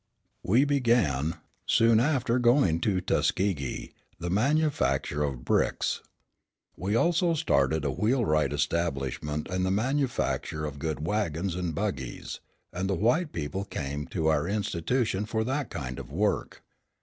We 0.41 0.65
began, 0.65 1.35
soon 1.67 1.99
after 1.99 2.39
going 2.39 2.79
to 2.79 3.01
Tuskegee, 3.01 3.91
the 4.17 4.31
manufacture 4.31 5.21
of 5.23 5.45
bricks. 5.45 6.01
We 6.75 6.95
also 6.95 7.35
started 7.35 7.85
a 7.85 7.91
wheelwright 7.91 8.51
establishment 8.51 9.47
and 9.47 9.63
the 9.63 9.69
manufacture 9.69 10.65
of 10.65 10.79
good 10.79 11.05
wagons 11.05 11.53
and 11.53 11.75
buggies; 11.75 12.39
and 12.73 12.89
the 12.89 12.95
white 12.95 13.31
people 13.31 13.63
came 13.63 14.07
to 14.07 14.25
our 14.25 14.47
institution 14.47 15.27
for 15.27 15.43
that 15.43 15.69
kind 15.69 15.99
of 15.99 16.11
work. 16.11 16.63